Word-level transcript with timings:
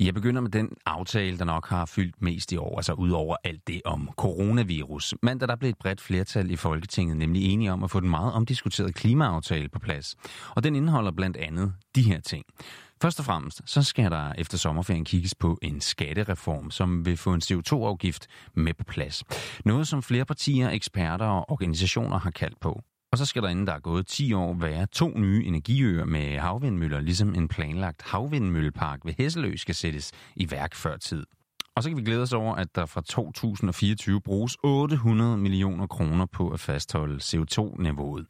Jeg 0.00 0.14
begynder 0.14 0.40
med 0.40 0.50
den 0.50 0.70
aftale, 0.86 1.38
der 1.38 1.44
nok 1.44 1.68
har 1.68 1.86
fyldt 1.86 2.22
mest 2.22 2.52
i 2.52 2.56
år, 2.56 2.76
altså 2.76 2.92
ud 2.92 3.10
over 3.10 3.36
alt 3.44 3.68
det 3.68 3.82
om 3.84 4.10
coronavirus. 4.16 5.14
Mandag 5.22 5.48
der 5.48 5.56
blev 5.56 5.70
et 5.70 5.78
bredt 5.78 6.00
flertal 6.00 6.50
i 6.50 6.56
Folketinget 6.56 7.16
nemlig 7.16 7.52
enige 7.52 7.72
om 7.72 7.84
at 7.84 7.90
få 7.90 8.00
den 8.00 8.10
meget 8.10 8.32
omdiskuterede 8.32 8.92
klimaaftale 8.92 9.68
på 9.68 9.78
plads. 9.78 10.16
Og 10.50 10.64
den 10.64 10.76
indeholder 10.76 11.10
blandt 11.10 11.36
andet 11.36 11.74
de 11.94 12.02
her 12.02 12.20
ting. 12.20 12.44
Først 13.02 13.18
og 13.18 13.24
fremmest, 13.24 13.62
så 13.66 13.82
skal 13.82 14.10
der 14.10 14.32
efter 14.32 14.58
sommerferien 14.58 15.04
kigges 15.04 15.34
på 15.34 15.58
en 15.62 15.80
skattereform, 15.80 16.70
som 16.70 17.06
vil 17.06 17.16
få 17.16 17.34
en 17.34 17.42
CO2-afgift 17.44 18.26
med 18.54 18.74
på 18.74 18.84
plads. 18.84 19.24
Noget, 19.64 19.88
som 19.88 20.02
flere 20.02 20.24
partier, 20.24 20.70
eksperter 20.70 21.26
og 21.26 21.50
organisationer 21.50 22.18
har 22.18 22.30
kaldt 22.30 22.60
på. 22.60 22.82
Og 23.18 23.26
så 23.26 23.26
skal 23.26 23.42
der 23.42 23.48
inden 23.48 23.66
der 23.66 23.72
er 23.72 23.80
gået 23.80 24.06
10 24.06 24.32
år 24.32 24.54
være 24.54 24.86
to 24.86 25.18
nye 25.18 25.44
energiøer 25.46 26.04
med 26.04 26.38
havvindmøller, 26.38 27.00
ligesom 27.00 27.34
en 27.34 27.48
planlagt 27.48 28.02
havvindmøllepark 28.02 29.00
ved 29.04 29.14
Hesselø 29.18 29.56
skal 29.56 29.74
sættes 29.74 30.12
i 30.36 30.50
værk 30.50 30.74
før 30.74 30.96
tid. 30.96 31.26
Og 31.78 31.84
så 31.84 31.90
kan 31.90 31.96
vi 31.96 32.02
glæde 32.02 32.22
os 32.22 32.32
over, 32.32 32.54
at 32.54 32.68
der 32.74 32.86
fra 32.86 33.00
2024 33.00 34.20
bruges 34.20 34.56
800 34.62 35.36
millioner 35.36 35.86
kroner 35.86 36.26
på 36.26 36.48
at 36.48 36.60
fastholde 36.60 37.16
CO2-niveauet. 37.16 38.26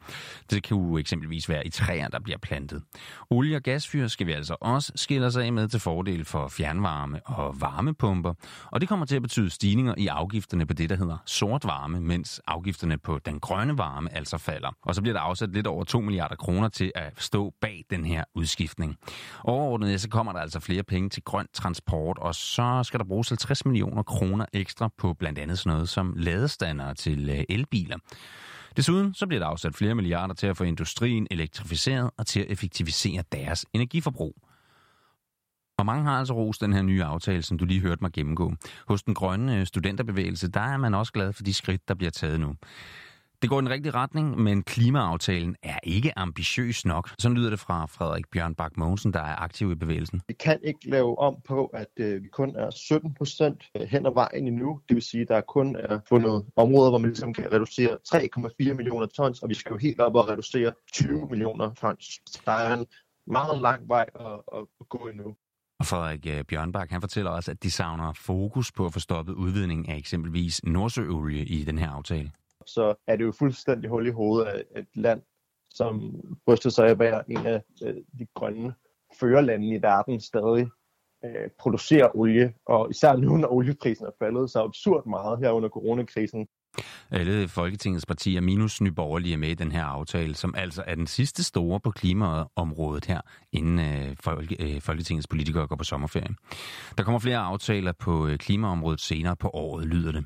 Det 0.51 0.63
kan 0.63 0.77
jo 0.77 0.99
eksempelvis 0.99 1.49
være 1.49 1.67
i 1.67 1.71
træer, 1.71 2.09
der 2.09 2.21
bliver 2.21 2.39
plantet. 2.39 2.83
Olie- 3.31 3.57
og 3.57 3.63
gasfyr 3.63 4.07
skal 4.07 4.27
vi 4.27 4.33
altså 4.33 4.57
også 4.61 4.93
skille 4.97 5.27
os 5.27 5.37
af 5.37 5.53
med 5.53 5.69
til 5.69 5.81
fordel 5.81 6.25
for 6.25 6.49
fjernvarme 6.49 7.21
og 7.27 7.61
varmepumper. 7.61 8.35
Og 8.73 8.81
det 8.81 8.89
kommer 8.89 9.07
til 9.07 9.17
at 9.17 9.23
betyde 9.23 9.51
stigninger 9.51 9.95
i 9.99 10.07
afgifterne 10.07 10.67
på 10.67 10.75
det, 10.75 10.91
der 10.91 10.97
hedder 10.97 11.17
sort 11.27 11.65
varme, 11.65 12.01
mens 12.01 12.41
afgifterne 12.47 12.99
på 12.99 13.19
den 13.19 13.41
grønne 13.41 13.79
varme 13.79 14.17
altså 14.17 14.39
falder. 14.39 14.77
Og 14.83 14.95
så 14.95 15.03
bliver 15.03 15.15
der 15.15 15.21
afsat 15.21 15.51
lidt 15.53 15.67
over 15.67 15.85
2 15.85 16.01
milliarder 16.01 16.37
kroner 16.37 16.69
til 16.69 16.93
at 16.95 17.13
stå 17.17 17.53
bag 17.61 17.85
den 17.91 18.05
her 18.05 18.25
udskiftning. 18.35 18.97
Overordnet 19.45 20.01
så 20.01 20.09
kommer 20.09 20.33
der 20.33 20.41
altså 20.41 20.61
flere 20.61 20.83
penge 20.83 21.09
til 21.09 21.23
grøn 21.23 21.47
transport, 21.53 22.19
og 22.19 22.35
så 22.35 22.81
skal 22.85 23.01
der 23.01 23.07
bruges 23.07 23.38
50 23.39 23.67
millioner 23.67 24.03
kroner 24.03 24.47
ekstra 24.53 24.91
på 24.99 25.15
blandt 25.15 25.39
andet 25.39 25.59
sådan 25.59 25.73
noget 25.73 25.89
som 25.89 26.15
ladestandere 26.17 26.95
til 26.95 27.31
øh, 27.31 27.45
elbiler. 27.49 27.97
Desuden 28.77 29.15
så 29.15 29.27
bliver 29.27 29.41
der 29.41 29.47
afsat 29.47 29.75
flere 29.75 29.95
milliarder 29.95 30.35
til 30.35 30.47
at 30.47 30.57
få 30.57 30.65
industrien 30.65 31.27
elektrificeret 31.31 32.11
og 32.17 32.27
til 32.27 32.41
at 32.41 32.47
effektivisere 32.49 33.25
deres 33.33 33.67
energiforbrug. 33.73 34.35
Og 35.79 35.87
mange 35.87 36.05
har 36.05 36.19
altså 36.19 36.35
rost 36.35 36.61
den 36.61 36.73
her 36.73 36.83
nye 36.83 37.05
aftale, 37.05 37.43
som 37.43 37.59
du 37.59 37.65
lige 37.65 37.81
hørte 37.81 37.99
mig 38.01 38.13
gennemgå. 38.13 38.53
Hos 38.89 39.03
den 39.03 39.15
grønne 39.15 39.67
studenterbevægelse, 39.67 40.49
der 40.49 40.61
er 40.61 40.77
man 40.77 40.95
også 40.95 41.13
glad 41.13 41.33
for 41.33 41.43
de 41.43 41.55
skridt, 41.55 41.89
der 41.89 41.95
bliver 41.95 42.11
taget 42.11 42.41
nu. 42.41 42.55
Det 43.43 43.51
går 43.51 43.59
i 43.59 43.61
den 43.61 43.71
rigtige 43.71 43.95
retning, 43.95 44.39
men 44.39 44.63
klimaaftalen 44.63 45.57
er 45.63 45.79
ikke 45.83 46.19
ambitiøs 46.19 46.85
nok. 46.85 47.11
Sådan 47.19 47.37
lyder 47.37 47.51
det 47.51 47.61
fra 47.61 47.87
Frederik 47.87 48.25
Bjørn 48.33 48.55
Bak 48.55 48.77
Mogensen, 48.77 49.13
der 49.13 49.21
er 49.21 49.37
aktiv 49.43 49.73
i 49.73 49.75
bevægelsen. 49.75 50.21
Vi 50.29 50.35
kan 50.35 50.61
ikke 50.65 50.91
lave 50.91 51.19
om 51.19 51.37
på, 51.49 51.67
at 51.67 51.89
øh, 51.97 52.23
vi 52.23 52.29
kun 52.29 52.57
er 52.57 52.71
17 52.71 53.15
procent 53.15 53.65
øh, 53.77 53.89
hen 53.89 54.07
ad 54.07 54.15
vejen 54.15 54.47
endnu. 54.47 54.81
Det 54.89 54.95
vil 54.95 55.03
sige, 55.03 55.23
at 55.23 55.29
der 55.29 55.41
kun 55.41 55.77
er 55.77 56.01
fundet 56.09 56.47
områder, 56.57 56.91
hvor 56.91 56.99
man 56.99 57.11
ligesom 57.11 57.35
kan 57.35 57.53
reducere 57.53 57.99
3,4 58.15 58.73
millioner 58.73 59.07
tons, 59.07 59.43
og 59.43 59.49
vi 59.49 59.55
skal 59.55 59.71
jo 59.73 59.79
helt 59.79 60.01
op 60.01 60.15
og 60.15 60.29
reducere 60.29 60.73
20 60.93 61.27
millioner 61.31 61.75
tons. 61.75 62.21
Der 62.45 62.53
er 62.53 62.75
en 62.77 62.87
meget 63.27 63.61
lang 63.61 63.89
vej 63.89 64.07
at, 64.21 64.59
at 64.81 64.89
gå 64.89 64.99
endnu. 65.09 65.35
Og 65.81 65.87
Frederik 65.87 66.27
øh, 66.27 66.45
Bjørnbak, 66.45 66.91
han 66.91 67.01
fortæller 67.01 67.31
også, 67.31 67.51
at 67.51 67.63
de 67.63 67.71
savner 67.71 68.13
fokus 68.13 68.73
på 68.73 68.87
at 68.87 68.93
få 68.93 69.01
stoppet 69.01 69.33
udvidning 69.33 69.89
af 69.89 69.97
eksempelvis 69.97 70.65
Nordsøolie 70.65 71.45
i 71.45 71.65
den 71.65 71.79
her 71.79 71.91
aftale 71.91 72.31
så 72.69 72.95
er 73.07 73.17
det 73.17 73.25
jo 73.25 73.33
fuldstændig 73.33 73.91
hul 73.91 74.07
i 74.07 74.11
hovedet 74.11 74.47
af 74.47 74.65
et 74.77 74.87
land, 74.95 75.23
som 75.71 76.21
bryster 76.47 76.71
sig 76.71 76.87
af 76.87 76.91
at 76.91 76.99
være 76.99 77.31
en 77.31 77.47
af 77.47 77.63
øh, 77.83 77.95
de 78.19 78.27
grønne 78.35 78.75
førerlande 79.21 79.75
i 79.75 79.83
verden 79.83 80.21
stadig 80.21 80.67
øh, 81.25 81.51
producerer 81.59 82.17
olie, 82.17 82.55
og 82.67 82.91
især 82.91 83.17
nu, 83.17 83.37
når 83.37 83.49
olieprisen 83.53 84.07
er 84.07 84.11
faldet 84.19 84.51
så 84.51 84.63
absurd 84.63 85.07
meget 85.07 85.39
her 85.39 85.51
under 85.51 85.69
coronakrisen. 85.69 86.47
Alle 87.11 87.49
Folketingets 87.49 88.07
partier 88.07 88.41
minus 88.41 88.81
Nyborgerlige 88.81 89.33
er 89.33 89.39
med 89.39 89.49
i 89.49 89.55
den 89.55 89.73
her 89.73 89.85
aftale, 89.85 90.35
som 90.35 90.55
altså 90.57 90.83
er 90.87 90.95
den 90.95 91.07
sidste 91.07 91.45
store 91.45 91.81
på 91.81 91.91
klimaområdet 91.91 93.05
her, 93.05 93.21
inden 93.53 93.79
øh, 93.79 94.17
øh, 94.61 94.81
Folketingets 94.81 95.27
politikere 95.27 95.67
går 95.67 95.77
på 95.77 95.85
sommerferie. 95.85 96.35
Der 96.99 97.05
kommer 97.05 97.19
flere 97.19 97.39
aftaler 97.39 97.93
på 97.93 98.27
øh, 98.27 98.39
klimaområdet 98.39 99.01
senere 99.01 99.37
på 99.37 99.51
året, 99.53 99.87
lyder 99.87 100.13
det. 100.13 100.25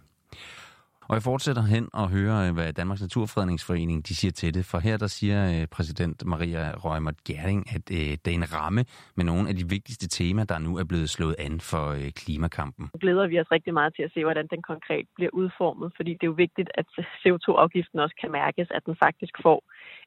Og 1.08 1.14
jeg 1.14 1.22
fortsætter 1.22 1.62
hen 1.62 1.88
og 1.92 2.10
hører, 2.10 2.52
hvad 2.52 2.72
Danmarks 2.72 3.02
Naturfredningsforening 3.02 4.08
de 4.08 4.14
siger 4.16 4.32
til 4.32 4.54
det. 4.54 4.64
For 4.64 4.78
her 4.78 4.96
der 4.96 5.06
siger 5.06 5.60
øh, 5.60 5.66
præsident 5.66 6.24
Maria 6.26 6.72
Røgmert 6.84 7.24
Gerding, 7.24 7.62
at 7.76 7.84
øh, 7.90 7.96
det 8.24 8.28
er 8.28 8.38
en 8.42 8.52
ramme 8.54 8.84
med 9.16 9.24
nogle 9.24 9.48
af 9.48 9.54
de 9.56 9.68
vigtigste 9.68 10.08
temaer, 10.08 10.44
der 10.44 10.58
nu 10.58 10.78
er 10.78 10.84
blevet 10.84 11.10
slået 11.10 11.36
an 11.38 11.60
for 11.60 11.86
øh, 11.98 12.10
klimakampen. 12.20 12.84
Nu 12.94 12.98
glæder 13.00 13.26
vi 13.26 13.40
os 13.40 13.50
rigtig 13.52 13.74
meget 13.74 13.94
til 13.96 14.02
at 14.02 14.10
se, 14.14 14.20
hvordan 14.24 14.46
den 14.54 14.62
konkret 14.62 15.06
bliver 15.16 15.30
udformet, 15.32 15.92
fordi 15.96 16.10
det 16.12 16.22
er 16.22 16.32
jo 16.32 16.38
vigtigt, 16.46 16.70
at 16.74 16.86
CO2-afgiften 17.22 17.98
også 18.04 18.16
kan 18.20 18.30
mærkes, 18.32 18.69
at 18.76 18.82
den 18.86 18.96
faktisk 19.04 19.34
får 19.42 19.58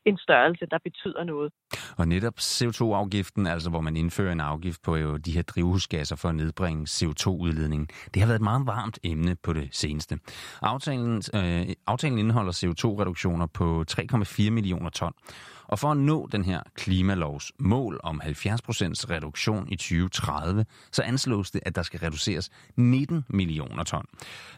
en 0.05 0.17
størrelse, 0.17 0.65
der 0.71 0.79
betyder 0.83 1.23
noget. 1.23 1.51
Og 1.97 2.07
netop 2.07 2.37
CO2-afgiften, 2.39 3.47
altså 3.47 3.69
hvor 3.69 3.81
man 3.81 3.95
indfører 3.95 4.31
en 4.31 4.39
afgift 4.39 4.79
på 4.83 4.95
jo 4.95 5.17
de 5.17 5.31
her 5.31 5.41
drivhusgasser 5.41 6.15
for 6.15 6.29
at 6.29 6.35
nedbringe 6.35 6.83
CO2-udledningen, 6.97 7.87
det 8.13 8.17
har 8.21 8.27
været 8.27 8.39
et 8.39 8.49
meget 8.51 8.67
varmt 8.67 8.99
emne 9.03 9.35
på 9.43 9.53
det 9.53 9.67
seneste. 9.71 10.19
Aftalen, 10.61 10.84
øh, 10.91 11.75
aftalen 11.87 12.17
indeholder 12.17 12.51
CO2-reduktioner 12.51 13.45
på 13.45 13.83
3,4 13.91 14.49
millioner 14.49 14.89
ton. 14.89 15.13
Og 15.67 15.79
for 15.79 15.87
at 15.87 15.97
nå 15.97 16.27
den 16.31 16.45
her 16.45 16.61
klimalovs 16.75 17.51
mål 17.59 17.99
om 18.03 18.21
70% 18.23 18.29
reduktion 19.09 19.67
i 19.69 19.75
2030, 19.75 20.65
så 20.91 21.03
anslås 21.03 21.51
det, 21.51 21.61
at 21.65 21.75
der 21.75 21.81
skal 21.81 21.99
reduceres 21.99 22.49
19 22.75 23.25
millioner 23.29 23.83
ton. 23.83 24.05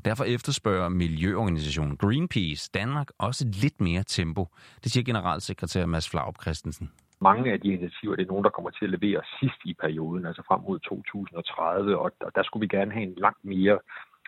Derfor 0.05 0.23
efterspørger 0.23 0.89
Miljøorganisationen 0.89 1.97
Greenpeace 1.97 2.69
Danmark 2.73 3.07
også 3.17 3.45
lidt 3.61 3.81
mere 3.81 4.03
tempo. 4.03 4.47
Det 4.83 4.91
siger 4.91 5.03
generalsekretær 5.03 5.85
Mads 5.85 6.09
Flaup 6.09 6.41
Christensen. 6.41 6.91
Mange 7.21 7.53
af 7.53 7.59
de 7.61 7.67
initiativer, 7.67 8.15
det 8.15 8.23
er 8.23 8.27
nogen, 8.27 8.43
der 8.43 8.49
kommer 8.49 8.69
til 8.69 8.85
at 8.85 8.91
levere 8.91 9.21
sidst 9.39 9.59
i 9.65 9.73
perioden, 9.73 10.25
altså 10.25 10.41
frem 10.47 10.61
mod 10.67 10.79
2030, 10.79 11.97
og 11.97 12.11
der 12.35 12.43
skulle 12.43 12.61
vi 12.61 12.77
gerne 12.77 12.91
have 12.91 13.03
en 13.03 13.13
langt 13.17 13.45
mere 13.45 13.79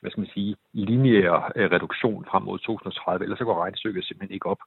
hvad 0.01 0.11
skal 0.11 0.21
man 0.21 0.29
sige, 0.33 0.55
lineær 0.73 1.51
øh, 1.55 1.71
reduktion 1.71 2.25
frem 2.31 2.43
mod 2.43 2.59
2030, 2.59 3.23
ellers 3.23 3.39
så 3.39 3.45
går 3.45 3.61
regnestykket 3.63 4.05
simpelthen 4.05 4.33
ikke 4.33 4.45
op. 4.45 4.57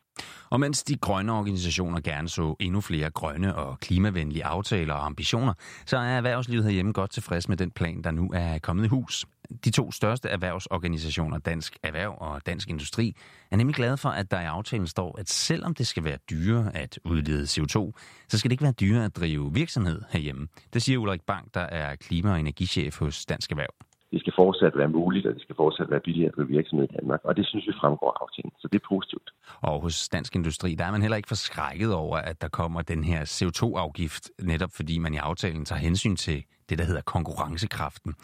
Og 0.51 0.61
mens 0.61 0.85
de 0.85 0.97
grønne 0.97 1.33
organisationer 1.33 2.01
gerne 2.01 2.29
så 2.29 2.57
endnu 2.61 2.81
flere 2.81 3.11
grønne 3.11 3.57
og 3.57 3.79
klimavenlige 3.81 4.45
aftaler 4.45 4.95
og 4.95 5.07
ambitioner, 5.07 5.55
så 5.87 5.97
er 5.97 6.17
erhvervslivet 6.21 6.65
herhjemme 6.65 6.93
godt 6.93 7.11
tilfreds 7.11 7.49
med 7.49 7.57
den 7.57 7.71
plan, 7.71 8.03
der 8.03 8.11
nu 8.11 8.31
er 8.35 8.59
kommet 8.59 8.85
i 8.85 8.89
hus. 8.89 9.27
De 9.65 9.71
to 9.71 9.93
største 9.93 10.29
erhvervsorganisationer, 10.29 11.39
Dansk 11.39 11.77
Erhverv 11.83 12.17
og 12.21 12.47
Dansk 12.47 12.69
Industri, 12.69 13.17
er 13.51 13.57
nemlig 13.57 13.75
glade 13.75 13.97
for, 13.97 14.09
at 14.09 14.31
der 14.31 14.41
i 14.41 14.45
aftalen 14.45 14.87
står, 14.87 15.19
at 15.19 15.29
selvom 15.29 15.75
det 15.75 15.87
skal 15.87 16.05
være 16.05 16.19
dyrere 16.31 16.77
at 16.77 16.99
udlede 17.05 17.43
CO2, 17.43 17.93
så 18.29 18.39
skal 18.39 18.51
det 18.51 18.53
ikke 18.53 18.63
være 18.63 18.73
dyrere 18.73 19.05
at 19.05 19.17
drive 19.17 19.55
virksomhed 19.55 20.03
herhjemme. 20.11 20.49
Det 20.73 20.83
siger 20.83 20.99
Ulrik 20.99 21.21
Bang, 21.27 21.55
der 21.55 21.61
er 21.61 21.97
klima- 21.97 22.33
og 22.33 22.41
energichef 22.41 22.99
hos 22.99 23.27
Dansk 23.27 23.51
Erhverv 23.51 23.92
det 24.13 24.21
skal 24.21 24.33
fortsat 24.37 24.73
være 24.77 24.89
muligt, 24.89 25.27
og 25.27 25.35
det 25.35 25.43
skal 25.43 25.57
fortsat 25.57 25.91
være 25.91 26.01
billigt 26.01 26.29
at 26.29 26.35
drive 26.37 26.49
virksomhed 26.49 26.89
i 26.91 26.97
Danmark. 26.97 27.21
Og 27.25 27.37
det 27.37 27.47
synes 27.47 27.67
vi 27.67 27.73
fremgår 27.81 28.11
af 28.11 28.19
aftalen, 28.25 28.53
så 28.59 28.69
det 28.73 28.79
er 28.83 28.87
positivt. 28.89 29.29
Og 29.61 29.81
hos 29.81 30.09
Dansk 30.09 30.37
Industri, 30.37 30.75
der 30.75 30.85
er 30.85 30.91
man 30.91 31.03
heller 31.03 31.17
ikke 31.17 31.29
forskrækket 31.29 31.95
over, 31.95 32.17
at 32.17 32.43
der 32.43 32.49
kommer 32.49 32.83
den 32.83 33.05
her 33.05 33.21
CO2-afgift, 33.37 34.31
netop 34.43 34.71
fordi 34.77 34.99
man 34.99 35.15
i 35.15 35.17
aftalen 35.17 35.65
tager 35.65 35.81
hensyn 35.89 36.17
til 36.17 36.45
det, 36.69 36.79
der 36.79 36.85
hedder 36.85 37.03
konkurrencekraften. 37.17 38.15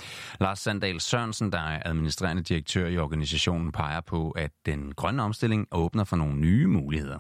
Lars 0.41 0.59
Sandal 0.59 1.01
Sørensen, 1.01 1.53
der 1.53 1.59
er 1.59 1.83
administrerende 1.85 2.43
direktør 2.43 2.87
i 2.87 2.99
organisationen, 2.99 3.73
peger 3.73 4.01
på, 4.01 4.31
at 4.31 4.53
den 4.67 4.93
grønne 4.95 5.23
omstilling 5.23 5.67
åbner 5.73 6.05
for 6.05 6.17
nogle 6.17 6.37
nye 6.37 6.67
muligheder. 6.67 7.19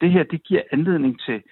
Det 0.00 0.10
her 0.12 0.22
det 0.22 0.42
giver 0.42 0.62
anledning 0.72 1.20
til, 1.20 1.42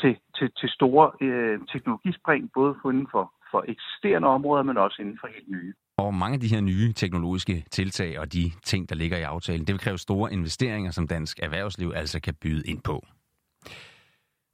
til, 0.00 0.16
til, 0.36 0.50
til 0.60 0.68
store 0.68 1.10
øh, 1.20 1.58
teknologispring, 1.72 2.50
både 2.54 2.74
inden 2.84 3.08
for, 3.10 3.32
for 3.50 3.64
eksisterende 3.68 4.28
områder, 4.28 4.62
men 4.62 4.76
også 4.76 4.96
inden 5.02 5.18
for 5.20 5.28
helt 5.34 5.50
nye. 5.50 5.74
Og 5.98 6.14
mange 6.14 6.34
af 6.34 6.40
de 6.40 6.48
her 6.48 6.60
nye 6.60 6.92
teknologiske 6.92 7.64
tiltag 7.70 8.18
og 8.18 8.32
de 8.32 8.52
ting, 8.64 8.88
der 8.88 8.94
ligger 8.94 9.18
i 9.18 9.22
aftalen, 9.22 9.66
det 9.66 9.72
vil 9.72 9.80
kræve 9.80 9.98
store 9.98 10.32
investeringer, 10.32 10.90
som 10.90 11.08
dansk 11.08 11.38
erhvervsliv 11.42 11.92
altså 11.96 12.20
kan 12.20 12.34
byde 12.34 12.62
ind 12.66 12.82
på. 12.82 13.02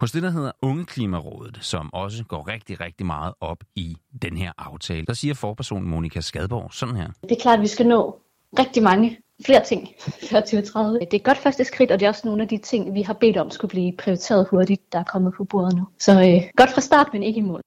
Hos 0.00 0.12
det, 0.12 0.22
der 0.22 0.30
hedder 0.30 0.52
Ungeklimarådet, 0.62 1.58
som 1.60 1.94
også 1.94 2.24
går 2.24 2.48
rigtig, 2.48 2.80
rigtig 2.80 3.06
meget 3.06 3.34
op 3.40 3.64
i 3.76 3.96
den 4.22 4.36
her 4.36 4.52
aftale, 4.58 5.06
der 5.06 5.12
siger 5.12 5.34
forpersonen 5.34 5.88
Monika 5.88 6.20
Skadborg 6.20 6.74
sådan 6.74 6.96
her. 6.96 7.10
Det 7.22 7.32
er 7.32 7.40
klart, 7.40 7.58
at 7.58 7.62
vi 7.62 7.66
skal 7.66 7.86
nå 7.86 8.20
rigtig 8.58 8.82
mange 8.82 9.18
flere 9.46 9.64
ting 9.64 9.88
før 10.30 10.40
2030. 10.40 10.98
Det 10.98 11.12
er 11.12 11.16
et 11.16 11.24
godt 11.24 11.38
første 11.38 11.64
skridt, 11.64 11.90
og 11.90 12.00
det 12.00 12.06
er 12.06 12.10
også 12.10 12.22
nogle 12.28 12.42
af 12.42 12.48
de 12.48 12.58
ting, 12.58 12.94
vi 12.94 13.02
har 13.02 13.14
bedt 13.14 13.36
om 13.36 13.50
skulle 13.50 13.70
blive 13.70 13.92
prioriteret 13.98 14.46
hurtigt, 14.50 14.92
der 14.92 14.98
er 14.98 15.04
kommet 15.04 15.34
på 15.36 15.44
bordet 15.44 15.76
nu. 15.76 15.88
Så 15.98 16.12
øh, 16.12 16.50
godt 16.56 16.70
fra 16.74 16.80
start, 16.80 17.08
men 17.12 17.22
ikke 17.22 17.38
i 17.38 17.42
mål. 17.42 17.60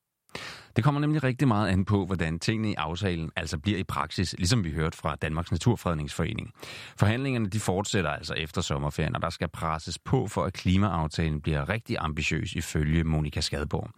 Det 0.77 0.83
kommer 0.83 1.01
nemlig 1.01 1.23
rigtig 1.23 1.47
meget 1.47 1.67
an 1.69 1.85
på, 1.85 2.05
hvordan 2.05 2.39
tingene 2.39 2.71
i 2.71 2.73
aftalen 2.73 3.31
altså 3.35 3.57
bliver 3.57 3.79
i 3.79 3.83
praksis, 3.83 4.35
ligesom 4.37 4.63
vi 4.63 4.71
hørte 4.71 4.97
fra 4.97 5.15
Danmarks 5.15 5.51
Naturfredningsforening. 5.51 6.51
Forhandlingerne 6.99 7.49
de 7.49 7.59
fortsætter 7.59 8.09
altså 8.09 8.33
efter 8.33 8.61
sommerferien, 8.61 9.15
og 9.15 9.21
der 9.21 9.29
skal 9.29 9.47
presses 9.47 9.99
på 9.99 10.27
for, 10.27 10.43
at 10.43 10.53
klimaaftalen 10.53 11.41
bliver 11.41 11.69
rigtig 11.69 11.95
ambitiøs 11.99 12.53
ifølge 12.53 13.03
Monika 13.03 13.41
Skadborg. 13.41 13.89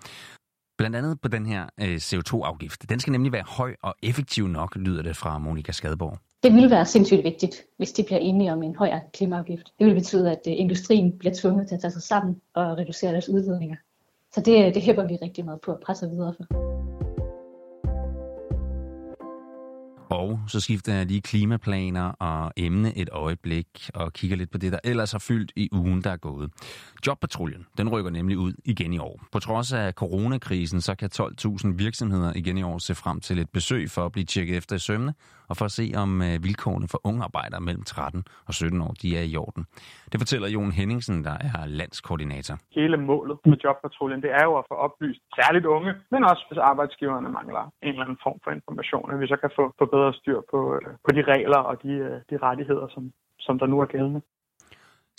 Blandt 0.78 0.96
andet 0.96 1.22
på 1.22 1.28
den 1.28 1.46
her 1.46 1.66
øh, 1.82 1.96
CO2-afgift. 1.96 2.90
Den 2.90 3.00
skal 3.00 3.12
nemlig 3.12 3.32
være 3.32 3.46
høj 3.48 3.76
og 3.82 3.96
effektiv 4.04 4.48
nok, 4.48 4.76
lyder 4.76 5.02
det 5.02 5.18
fra 5.18 5.38
Monika 5.38 5.72
Skadborg. 5.72 6.18
Det 6.44 6.54
vil 6.54 6.70
være 6.70 6.86
sindssygt 6.86 7.24
vigtigt, 7.24 7.56
hvis 7.78 7.92
de 7.92 8.04
bliver 8.04 8.20
enige 8.20 8.54
om 8.54 8.64
en 8.64 8.76
højere 8.76 9.02
klimaafgift. 9.14 9.68
Det 9.80 9.88
vil 9.88 9.94
betyde, 9.94 10.32
at 10.32 10.42
øh, 10.48 10.54
industrien 10.58 11.18
bliver 11.20 11.34
tvunget 11.42 11.68
til 11.68 11.76
at 11.76 11.82
tage 11.82 11.92
sig 11.92 12.02
sammen 12.02 12.42
og 12.54 12.78
reducere 12.78 13.12
deres 13.12 13.30
udledninger. 13.30 13.76
Så 14.32 14.42
det, 14.46 14.76
det 14.76 14.82
hæpper 14.82 15.08
vi 15.08 15.18
rigtig 15.22 15.46
meget 15.46 15.62
på 15.62 15.72
at 15.72 15.80
presse 15.86 16.10
videre 16.10 16.34
for. 16.38 16.46
Og 20.10 20.40
så 20.48 20.60
skifter 20.60 20.94
jeg 20.94 21.06
lige 21.06 21.22
klimaplaner 21.22 22.04
og 22.10 22.52
emne 22.58 22.98
et 22.98 23.10
øjeblik 23.12 23.90
og 23.94 24.14
kigger 24.14 24.38
lidt 24.38 24.52
på 24.52 24.58
det, 24.58 24.72
der 24.72 24.80
ellers 24.84 25.12
har 25.12 25.20
fyldt 25.20 25.52
i 25.56 25.70
ugen, 25.72 26.04
der 26.04 26.10
er 26.10 26.18
gået. 26.18 26.52
Jobpatruljen, 27.08 27.66
den 27.78 27.90
rykker 27.90 28.12
nemlig 28.12 28.38
ud 28.38 28.54
igen 28.66 28.94
i 28.94 28.98
år. 28.98 29.22
På 29.32 29.40
trods 29.40 29.74
af 29.74 29.94
coronakrisen, 29.94 30.82
så 30.82 30.96
kan 30.96 31.10
12.000 31.14 31.68
virksomheder 31.76 32.34
igen 32.36 32.58
i 32.58 32.64
år 32.64 32.78
se 32.78 32.96
frem 32.96 33.20
til 33.20 33.40
et 33.40 33.50
besøg 33.50 33.92
for 33.92 34.06
at 34.06 34.12
blive 34.12 34.26
tjekket 34.26 34.58
efter 34.58 34.76
i 34.76 34.80
sømne, 34.80 35.14
og 35.50 35.58
for 35.58 35.66
at 35.66 35.72
se, 35.72 35.86
om 36.04 36.22
øh, 36.22 36.44
vilkårene 36.44 36.88
for 36.94 37.00
unge 37.04 37.24
arbejdere 37.24 37.62
mellem 37.62 37.84
13 37.84 38.24
og 38.48 38.54
17 38.54 38.82
år, 38.82 38.94
de 39.02 39.18
er 39.18 39.26
i 39.32 39.36
orden. 39.36 39.66
Det 40.12 40.20
fortæller 40.20 40.48
Jon 40.56 40.72
Henningsen, 40.72 41.24
der 41.24 41.36
er 41.56 41.66
landskoordinator. 41.66 42.56
Hele 42.80 42.98
målet 42.98 43.38
med 43.46 43.58
jobpatruljen, 43.64 44.22
det 44.22 44.32
er 44.32 44.44
jo 44.44 44.54
at 44.58 44.66
få 44.72 44.76
oplyst 44.76 45.22
særligt 45.40 45.66
unge, 45.66 45.92
men 46.12 46.24
også 46.24 46.44
hvis 46.50 46.58
arbejdsgiverne 46.72 47.30
mangler 47.30 47.64
en 47.84 47.90
eller 47.90 48.04
anden 48.06 48.20
form 48.24 48.40
for 48.44 48.52
information, 48.52 49.12
at 49.12 49.20
vi 49.20 49.28
så 49.28 49.38
kan 49.44 49.52
få, 49.56 49.74
få 49.80 49.86
bedre 49.86 50.14
styr 50.14 50.40
på, 50.52 50.60
øh, 50.76 50.82
på 51.06 51.10
de 51.18 51.22
regler 51.34 51.62
og 51.70 51.76
de, 51.84 51.92
øh, 52.08 52.16
de 52.30 52.38
rettigheder, 52.48 52.88
som, 52.94 53.04
som 53.40 53.60
der 53.60 53.66
nu 53.66 53.80
er 53.80 53.86
gældende. 53.86 54.22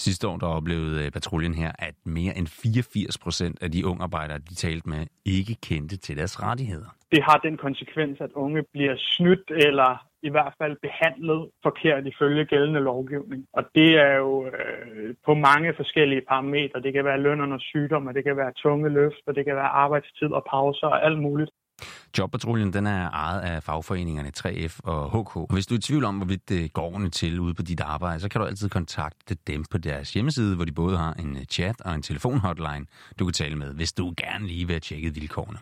Sidste 0.06 0.28
år 0.28 0.36
der 0.36 0.46
oplevede 0.46 1.10
patruljen 1.10 1.54
her, 1.54 1.72
at 1.78 1.94
mere 2.04 2.38
end 2.38 2.46
84 2.46 3.18
procent 3.18 3.62
af 3.62 3.70
de 3.72 3.86
unge 3.86 4.02
arbejdere, 4.02 4.38
de 4.38 4.54
talte 4.54 4.88
med, 4.88 5.06
ikke 5.24 5.54
kendte 5.54 5.96
til 5.96 6.16
deres 6.16 6.42
rettigheder. 6.42 6.90
Det 7.12 7.22
har 7.22 7.38
den 7.46 7.56
konsekvens, 7.56 8.20
at 8.20 8.32
unge 8.32 8.62
bliver 8.72 8.94
snydt 8.98 9.50
eller 9.50 10.09
i 10.22 10.30
hvert 10.30 10.54
fald 10.58 10.76
behandlet 10.86 11.40
forkert 11.62 12.06
ifølge 12.06 12.44
gældende 12.44 12.80
lovgivning. 12.80 13.46
Og 13.52 13.62
det 13.74 13.90
er 14.06 14.14
jo 14.24 14.46
øh, 14.46 15.14
på 15.26 15.34
mange 15.34 15.74
forskellige 15.76 16.22
parametre. 16.28 16.82
Det 16.82 16.92
kan 16.92 17.04
være 17.04 17.20
løn 17.20 17.52
og 17.52 17.60
sygdom, 17.60 18.06
og 18.06 18.14
det 18.14 18.24
kan 18.24 18.36
være 18.36 18.52
tunge 18.62 18.88
løft, 18.88 19.24
og 19.26 19.34
det 19.34 19.44
kan 19.44 19.56
være 19.56 19.74
arbejdstid 19.84 20.30
og 20.38 20.46
pauser 20.50 20.86
og 20.86 21.04
alt 21.06 21.18
muligt. 21.18 21.50
Jobpatruljen 22.18 22.72
den 22.72 22.86
er 22.86 23.10
ejet 23.10 23.40
af 23.40 23.62
fagforeningerne 23.62 24.32
3F 24.38 24.80
og 24.84 25.10
HK. 25.10 25.36
Og 25.36 25.54
hvis 25.54 25.66
du 25.66 25.74
er 25.74 25.78
i 25.78 25.80
tvivl 25.80 26.04
om, 26.04 26.16
hvorvidt 26.16 26.50
øh, 26.50 26.58
det 26.58 26.72
går 26.72 27.08
til 27.12 27.40
ude 27.40 27.54
på 27.54 27.62
dit 27.62 27.80
arbejde, 27.80 28.20
så 28.20 28.28
kan 28.28 28.40
du 28.40 28.46
altid 28.46 28.68
kontakte 28.68 29.36
dem 29.46 29.64
på 29.70 29.78
deres 29.78 30.12
hjemmeside, 30.12 30.56
hvor 30.56 30.64
de 30.64 30.72
både 30.72 30.96
har 30.96 31.12
en 31.12 31.36
chat 31.50 31.80
og 31.80 31.94
en 31.94 32.02
telefonhotline, 32.02 32.86
du 33.18 33.24
kan 33.24 33.32
tale 33.32 33.56
med, 33.56 33.74
hvis 33.74 33.92
du 33.92 34.14
gerne 34.16 34.46
lige 34.46 34.66
vil 34.66 34.72
have 34.72 34.80
tjekket 34.80 35.14
vilkårene. 35.14 35.58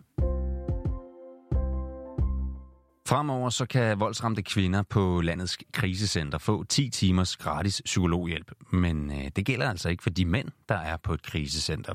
Fremover 3.11 3.49
så 3.49 3.67
kan 3.67 4.01
voldsramte 4.01 4.43
kvinder 4.43 4.83
på 4.91 5.21
landets 5.25 5.59
krisecenter 5.73 6.39
få 6.39 6.65
10 6.65 6.91
timers 6.91 7.37
gratis 7.37 7.83
psykologhjælp. 7.85 8.51
Men 8.73 8.97
øh, 9.11 9.25
det 9.37 9.47
gælder 9.47 9.69
altså 9.71 9.89
ikke 9.89 10.03
for 10.03 10.11
de 10.11 10.25
mænd, 10.25 10.49
der 10.69 10.75
er 10.75 10.97
på 11.07 11.13
et 11.13 11.23
krisecenter. 11.23 11.95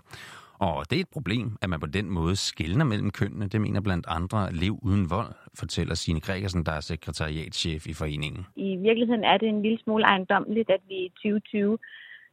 Og 0.60 0.76
det 0.90 0.96
er 0.96 1.00
et 1.00 1.16
problem, 1.18 1.48
at 1.62 1.70
man 1.70 1.80
på 1.80 1.92
den 1.98 2.10
måde 2.10 2.36
skældner 2.36 2.86
mellem 2.86 3.12
kønnene. 3.12 3.48
Det 3.48 3.62
mener 3.62 3.82
blandt 3.82 4.06
andre 4.10 4.54
Lev 4.54 4.76
Uden 4.82 5.10
Vold, 5.10 5.34
fortæller 5.60 5.96
Signe 5.96 6.20
Gregersen, 6.20 6.66
der 6.66 6.72
er 6.72 6.80
sekretariatschef 6.80 7.88
i 7.88 7.94
foreningen. 7.94 8.46
I 8.56 8.76
virkeligheden 8.76 9.24
er 9.24 9.38
det 9.38 9.48
en 9.50 9.62
lille 9.62 9.80
smule 9.84 10.04
ejendomligt, 10.04 10.70
at 10.70 10.82
vi 10.88 10.96
i 10.96 11.10
2020, 11.10 11.78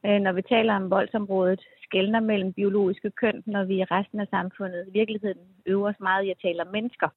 øh, 0.07 0.19
når 0.21 0.33
vi 0.33 0.43
taler 0.43 0.75
om 0.75 0.91
voldsområdet, 0.91 1.61
skældner 1.83 2.21
mellem 2.21 2.53
biologiske 2.53 3.11
køn, 3.11 3.43
når 3.47 3.65
vi 3.65 3.75
i 3.75 3.85
resten 3.85 4.21
af 4.21 4.27
samfundet 4.31 4.85
i 4.89 4.93
virkeligheden 4.99 5.43
øver 5.67 5.89
os 5.89 6.01
meget 6.01 6.25
i 6.25 6.31
at 6.31 6.43
tale 6.43 6.63
om 6.63 6.73
mennesker. 6.73 7.09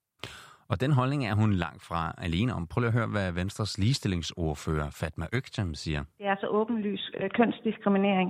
Og 0.74 0.82
den 0.82 0.92
holdning 1.00 1.22
er 1.32 1.36
hun 1.36 1.52
langt 1.54 1.84
fra 1.90 2.02
alene 2.28 2.54
om. 2.54 2.68
Prøv 2.68 2.80
lige 2.80 2.88
at 2.94 3.00
høre, 3.00 3.14
hvad 3.16 3.32
Venstres 3.32 3.78
ligestillingsordfører 3.78 4.90
Fatma 5.02 5.26
Øktem 5.34 5.74
siger. 5.74 6.02
Det 6.18 6.28
er 6.28 6.36
så 6.40 6.48
åbenlys 6.48 7.12
øh, 7.18 7.30
kønsdiskriminering, 7.30 8.30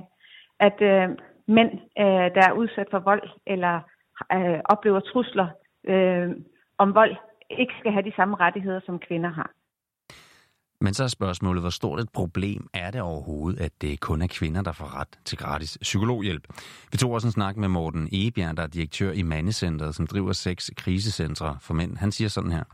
at 0.60 0.78
øh, 0.82 1.08
mænd, 1.48 1.72
øh, 2.04 2.28
der 2.36 2.44
er 2.50 2.58
udsat 2.62 2.88
for 2.92 3.00
vold 3.00 3.24
eller 3.48 3.76
øh, 4.34 4.60
oplever 4.74 5.00
trusler 5.00 5.48
øh, 5.92 6.30
om 6.78 6.96
vold, 6.96 7.16
ikke 7.50 7.74
skal 7.80 7.92
have 7.92 8.06
de 8.10 8.16
samme 8.16 8.36
rettigheder, 8.36 8.80
som 8.86 9.00
kvinder 9.00 9.30
har. 9.30 9.50
Men 10.86 10.94
så 10.94 11.04
er 11.04 11.08
spørgsmålet, 11.20 11.64
hvor 11.64 11.76
stort 11.80 12.00
et 12.00 12.10
problem 12.14 12.62
er 12.74 12.92
det 12.92 13.02
overhovedet, 13.02 13.60
at 13.66 13.72
det 13.82 14.02
kun 14.02 14.22
er 14.22 14.30
kvinder, 14.40 14.62
der 14.62 14.72
får 14.80 14.90
ret 15.00 15.14
til 15.26 15.38
gratis 15.38 15.78
psykologhjælp? 15.82 16.44
Vi 16.92 16.98
tog 16.98 17.12
også 17.12 17.28
en 17.28 17.38
snak 17.40 17.56
med 17.58 17.68
Morten 17.68 18.06
Egebjerg, 18.12 18.58
der 18.58 18.64
er 18.64 18.74
direktør 18.78 19.12
i 19.12 19.24
Mandecentret, 19.34 19.96
som 19.96 20.08
driver 20.08 20.32
seks 20.32 20.72
krisecentre 20.78 21.50
for 21.66 21.74
mænd. 21.74 21.98
Han 21.98 22.12
siger 22.12 22.30
sådan 22.30 22.52
her. 22.52 22.66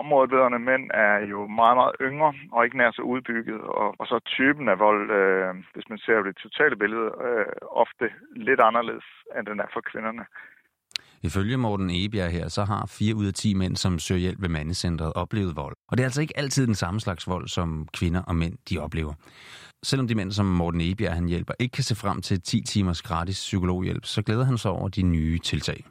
Området 0.00 0.30
vedrørende 0.30 0.58
mænd 0.70 0.84
er 0.94 1.18
jo 1.32 1.40
meget, 1.60 1.76
meget 1.80 1.94
yngre 2.00 2.32
og 2.52 2.64
ikke 2.64 2.78
nær 2.78 2.90
så 2.90 3.02
udbygget. 3.02 3.60
Og, 3.60 3.88
og 4.00 4.06
så 4.06 4.16
typen 4.26 4.68
af 4.68 4.78
vold, 4.78 5.10
øh, 5.20 5.54
hvis 5.74 5.88
man 5.90 5.98
ser 5.98 6.22
det 6.22 6.36
totale 6.36 6.76
billede, 6.76 7.08
øh, 7.26 7.52
ofte 7.82 8.06
lidt 8.48 8.60
anderledes, 8.68 9.08
end 9.36 9.46
den 9.46 9.60
er 9.60 9.68
for 9.74 9.82
kvinderne. 9.90 10.24
Ifølge 11.22 11.56
Morten 11.56 11.90
Ebjerg 11.90 12.30
her, 12.30 12.48
så 12.48 12.64
har 12.64 12.86
4 12.86 13.14
ud 13.14 13.26
af 13.26 13.34
10 13.34 13.54
mænd, 13.54 13.76
som 13.76 13.98
søger 13.98 14.20
hjælp 14.20 14.42
ved 14.42 14.48
mandecentret, 14.48 15.12
oplevet 15.12 15.56
vold. 15.56 15.76
Og 15.88 15.96
det 15.96 16.02
er 16.02 16.06
altså 16.06 16.20
ikke 16.20 16.38
altid 16.38 16.66
den 16.66 16.74
samme 16.74 17.00
slags 17.00 17.28
vold, 17.28 17.48
som 17.48 17.88
kvinder 17.92 18.20
og 18.20 18.36
mænd 18.36 18.58
de 18.70 18.78
oplever. 18.78 19.14
Selvom 19.82 20.08
de 20.08 20.14
mænd, 20.14 20.32
som 20.32 20.46
Morten 20.46 20.80
Ebjerg 20.80 21.14
han 21.14 21.28
hjælper, 21.28 21.54
ikke 21.58 21.72
kan 21.72 21.84
se 21.84 21.94
frem 21.94 22.22
til 22.22 22.40
10 22.40 22.60
timers 22.60 23.02
gratis 23.02 23.36
psykologhjælp, 23.36 24.04
så 24.04 24.22
glæder 24.22 24.44
han 24.44 24.58
sig 24.58 24.70
over 24.70 24.88
de 24.88 25.02
nye 25.02 25.38
tiltag. 25.38 25.84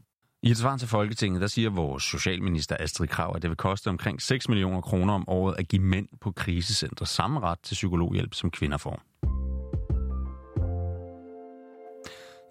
I 0.44 0.52
et 0.52 0.58
svar 0.58 0.78
til 0.78 0.88
Folketinget, 0.88 1.42
der 1.42 1.48
siger 1.48 1.70
vores 1.70 2.04
socialminister 2.04 2.78
Astrid 2.80 3.08
Krav, 3.08 3.34
at 3.36 3.42
det 3.42 3.50
vil 3.50 3.58
koste 3.58 3.88
omkring 3.88 4.22
6 4.22 4.50
millioner 4.50 4.82
kroner 4.82 5.14
om 5.14 5.30
året 5.30 5.56
at 5.60 5.68
give 5.68 5.82
mænd 5.82 6.08
på 6.22 6.32
krisecenter 6.32 7.06
samme 7.06 7.40
ret 7.40 7.60
til 7.64 7.74
psykologhjælp, 7.74 8.34
som 8.34 8.52
kvinder 8.52 8.78
får. 8.78 9.11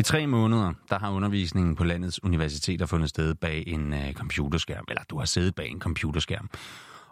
I 0.00 0.02
tre 0.02 0.26
måneder, 0.26 0.72
der 0.90 0.98
har 0.98 1.10
undervisningen 1.10 1.76
på 1.76 1.84
landets 1.84 2.24
universiteter 2.24 2.86
fundet 2.86 3.08
sted 3.08 3.34
bag 3.34 3.64
en 3.66 3.92
øh, 3.92 4.12
computerskærm, 4.12 4.84
eller 4.88 5.02
du 5.10 5.18
har 5.18 5.24
siddet 5.24 5.54
bag 5.54 5.68
en 5.68 5.80
computerskærm. 5.80 6.50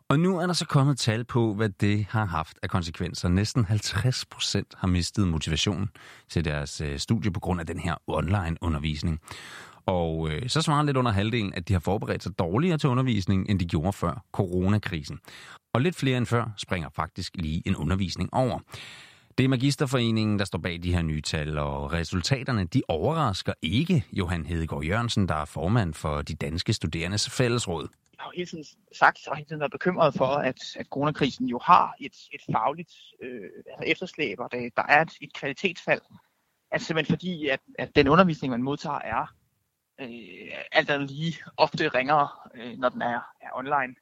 Og 0.08 0.20
nu 0.20 0.38
er 0.38 0.46
der 0.46 0.52
så 0.52 0.67
kommet 0.67 0.99
tal 0.99 1.25
på, 1.25 1.55
hvad 1.55 1.69
det 1.69 2.06
har 2.11 2.25
haft 2.25 2.58
af 2.62 2.70
konsekvenser. 2.70 3.29
Næsten 3.29 3.64
50 3.64 4.25
procent 4.25 4.75
har 4.79 4.88
mistet 4.88 5.29
motivationen 5.29 5.88
til 6.29 6.44
deres 6.44 6.81
øh, 6.81 6.99
studie 6.99 7.31
på 7.31 7.40
grund 7.40 7.61
af 7.61 7.67
den 7.67 7.79
her 7.79 7.94
online-undervisning. 8.06 9.20
Og 9.87 10.31
øh, 10.31 10.49
så 10.49 10.62
svarer 10.62 10.82
lidt 10.82 10.96
under 10.96 11.12
halvdelen, 11.12 11.55
at 11.55 11.69
de 11.69 11.73
har 11.73 11.81
forberedt 11.81 12.23
sig 12.23 12.38
dårligere 12.38 12.79
til 12.79 12.88
undervisning, 12.88 13.50
end 13.50 13.61
de 13.61 13.64
gjorde 13.64 13.93
før 13.93 14.25
coronakrisen. 14.32 15.19
Og 15.75 15.81
lidt 15.81 15.96
flere 15.96 16.19
end 16.19 16.27
før 16.27 16.44
springer 16.56 16.89
faktisk 16.96 17.32
lige 17.36 17.62
en 17.67 17.77
undervisning 17.77 18.34
over. 18.34 18.58
Det 19.38 19.44
er 19.44 19.48
Magisterforeningen, 19.48 20.38
der 20.38 20.44
står 20.44 20.58
bag 20.58 20.82
de 20.82 20.94
her 20.94 21.02
nye 21.02 21.20
tal, 21.20 21.58
og 21.58 21.92
resultaterne 21.92 22.64
de 22.64 22.82
overrasker 22.88 23.52
ikke 23.62 24.04
Johan 24.12 24.46
Hedegaard 24.46 24.84
Jørgensen, 24.84 25.28
der 25.28 25.34
er 25.34 25.44
formand 25.44 25.94
for 25.94 26.22
de 26.22 26.34
danske 26.34 26.72
studerendes 26.72 27.30
fællesråd. 27.30 27.88
Jeg 28.12 28.22
har 28.24 28.32
hele 28.36 28.46
tiden 28.46 28.64
sagt 28.92 29.28
og 29.28 29.36
hele 29.36 29.48
tiden 29.48 29.60
været 29.60 29.72
bekymret 29.72 30.14
for, 30.14 30.26
at, 30.26 30.76
at 30.76 30.86
coronakrisen 30.86 31.46
jo 31.46 31.58
har 31.64 31.94
et, 32.00 32.16
et 32.32 32.40
fagligt 32.52 32.92
øh, 33.22 33.42
altså 33.66 33.84
efterslæb, 33.86 34.40
og 34.40 34.52
der, 34.52 34.70
der 34.76 34.82
er 34.82 35.02
et, 35.02 35.12
et 35.20 35.34
kvalitetsfald. 35.34 36.00
Altså 36.70 36.86
simpelthen 36.86 37.16
fordi, 37.16 37.48
at, 37.48 37.60
at 37.78 37.96
den 37.96 38.08
undervisning, 38.08 38.50
man 38.50 38.62
modtager, 38.62 38.98
er 38.98 39.34
øh, 40.00 40.08
alt 40.72 40.90
andet 40.90 41.10
lige 41.10 41.36
ofte 41.56 41.88
ringere, 41.88 42.28
øh, 42.54 42.78
når 42.78 42.88
den 42.88 43.02
er, 43.02 43.20
er 43.40 43.50
online. 43.54 43.94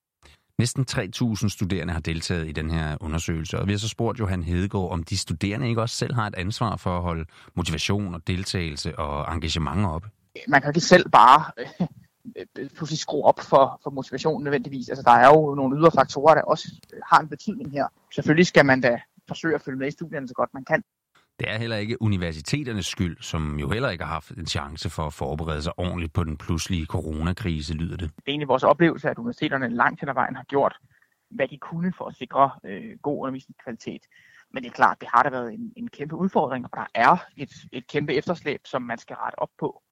Næsten 0.58 0.86
3.000 0.90 1.48
studerende 1.48 1.92
har 1.92 2.00
deltaget 2.00 2.48
i 2.48 2.52
den 2.52 2.70
her 2.70 2.96
undersøgelse, 3.00 3.58
og 3.58 3.66
vi 3.66 3.72
har 3.72 3.78
så 3.78 3.88
spurgt 3.88 4.18
Johan 4.18 4.42
Hedegaard, 4.42 4.92
om 4.92 5.02
de 5.02 5.18
studerende 5.18 5.68
ikke 5.68 5.82
også 5.82 5.96
selv 5.96 6.14
har 6.14 6.26
et 6.26 6.34
ansvar 6.34 6.76
for 6.76 6.96
at 6.96 7.02
holde 7.02 7.24
motivation 7.54 8.14
og 8.14 8.26
deltagelse 8.26 8.98
og 8.98 9.34
engagement 9.34 9.86
op. 9.86 10.04
Man 10.48 10.62
kan 10.62 10.70
ikke 10.70 10.80
selv 10.80 11.08
bare 11.10 11.44
øh, 12.58 12.70
pludselig 12.76 12.98
skrue 12.98 13.24
op 13.24 13.40
for, 13.40 13.80
for 13.82 13.90
motivationen 13.90 14.44
nødvendigvis. 14.44 14.88
Altså, 14.88 15.02
der 15.02 15.10
er 15.10 15.28
jo 15.28 15.54
nogle 15.54 15.78
ydre 15.78 15.90
faktorer, 15.90 16.34
der 16.34 16.42
også 16.42 16.68
har 17.10 17.20
en 17.20 17.28
betydning 17.28 17.72
her. 17.72 17.86
Selvfølgelig 18.14 18.46
skal 18.46 18.66
man 18.66 18.80
da 18.80 19.00
forsøge 19.28 19.54
at 19.54 19.62
følge 19.62 19.78
med 19.78 19.88
i 19.88 19.90
studierne 19.90 20.28
så 20.28 20.34
godt 20.34 20.54
man 20.54 20.64
kan. 20.64 20.82
Det 21.38 21.50
er 21.50 21.58
heller 21.58 21.76
ikke 21.76 22.02
universiteternes 22.02 22.86
skyld, 22.86 23.16
som 23.20 23.58
jo 23.58 23.70
heller 23.70 23.90
ikke 23.90 24.04
har 24.04 24.12
haft 24.12 24.30
en 24.30 24.46
chance 24.46 24.90
for 24.90 25.02
at 25.02 25.12
forberede 25.12 25.62
sig 25.62 25.78
ordentligt 25.78 26.12
på 26.12 26.24
den 26.24 26.36
pludselige 26.36 26.86
coronakrise, 26.86 27.74
lyder 27.74 27.96
det. 27.96 28.10
Det 28.16 28.22
er 28.26 28.30
egentlig 28.30 28.48
vores 28.48 28.62
oplevelse, 28.62 29.10
at 29.10 29.18
universiteterne 29.18 29.68
langt 29.68 30.00
hen 30.00 30.08
ad 30.08 30.14
vejen 30.14 30.36
har 30.36 30.44
gjort, 30.44 30.76
hvad 31.30 31.48
de 31.48 31.58
kunne 31.58 31.92
for 31.98 32.04
at 32.04 32.16
sikre 32.16 32.50
øh, 32.64 32.98
god 33.02 33.18
undervisningskvalitet. 33.20 34.02
Men 34.52 34.62
det 34.62 34.68
er 34.68 34.74
klart, 34.74 35.00
det 35.00 35.08
har 35.14 35.22
da 35.22 35.30
været 35.30 35.52
en, 35.52 35.72
en 35.76 35.88
kæmpe 35.88 36.16
udfordring, 36.16 36.64
og 36.64 36.70
der 36.74 36.86
er 36.94 37.16
et, 37.36 37.50
et 37.72 37.86
kæmpe 37.86 38.14
efterslæb, 38.14 38.60
som 38.64 38.82
man 38.82 38.98
skal 38.98 39.16
rette 39.16 39.38
op 39.38 39.50
på. 39.58 39.82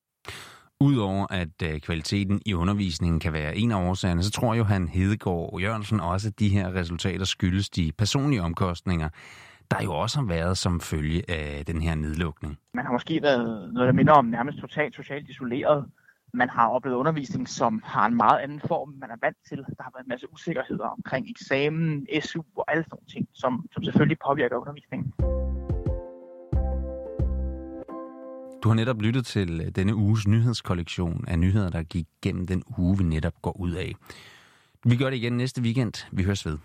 Udover 0.80 1.26
at 1.30 1.62
øh, 1.62 1.80
kvaliteten 1.80 2.42
i 2.46 2.54
undervisningen 2.54 3.20
kan 3.20 3.32
være 3.32 3.56
en 3.56 3.72
af 3.72 3.88
årsagerne, 3.88 4.22
så 4.22 4.30
tror 4.30 4.54
Johan 4.54 4.88
Hedegaard 4.88 5.60
Jørgensen 5.60 6.00
også, 6.00 6.28
at 6.28 6.38
de 6.38 6.48
her 6.48 6.74
resultater 6.74 7.24
skyldes 7.24 7.70
de 7.70 7.92
personlige 7.98 8.42
omkostninger, 8.42 9.08
der 9.70 9.82
jo 9.82 9.92
også 9.92 10.18
har 10.18 10.26
været 10.26 10.58
som 10.58 10.80
følge 10.80 11.30
af 11.30 11.66
den 11.66 11.82
her 11.82 11.94
nedlukning. 11.94 12.58
Man 12.74 12.84
har 12.84 12.92
måske 12.92 13.22
været 13.22 13.72
noget, 13.72 13.86
der 13.86 13.92
minder 13.92 14.12
om 14.12 14.24
nærmest 14.24 14.58
totalt 14.58 14.94
socialt 14.94 15.28
isoleret 15.28 15.84
man 16.34 16.48
har 16.48 16.68
oplevet 16.68 16.96
undervisning, 16.96 17.48
som 17.48 17.82
har 17.84 18.06
en 18.06 18.16
meget 18.16 18.40
anden 18.40 18.60
form, 18.60 18.94
man 19.00 19.10
er 19.10 19.16
vant 19.22 19.36
til. 19.48 19.58
Der 19.58 19.82
har 19.82 19.90
været 19.94 20.04
en 20.04 20.08
masse 20.08 20.32
usikkerheder 20.32 20.84
omkring 20.84 21.30
eksamen, 21.30 22.06
SU 22.20 22.42
og 22.56 22.72
alle 22.72 22.84
sådan 22.84 23.06
ting, 23.06 23.28
som, 23.32 23.66
som 23.72 23.84
selvfølgelig 23.84 24.18
påvirker 24.26 24.56
undervisningen. 24.56 25.12
Du 28.62 28.68
har 28.68 28.74
netop 28.74 29.02
lyttet 29.02 29.26
til 29.26 29.76
denne 29.76 29.94
uges 29.94 30.26
nyhedskollektion 30.28 31.24
af 31.28 31.38
nyheder, 31.38 31.70
der 31.70 31.82
gik 31.82 32.06
gennem 32.22 32.46
den 32.46 32.62
uge, 32.78 32.98
vi 32.98 33.04
netop 33.04 33.42
går 33.42 33.60
ud 33.60 33.72
af. 33.72 33.94
Vi 34.84 34.96
gør 34.96 35.10
det 35.10 35.16
igen 35.16 35.32
næste 35.32 35.62
weekend. 35.62 36.06
Vi 36.12 36.22
høres 36.22 36.46
ved. 36.46 36.58